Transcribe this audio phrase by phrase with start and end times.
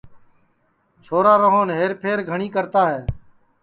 [1.03, 3.01] چھورا روہن ہئر پھئر گھٹؔی کرتا ہے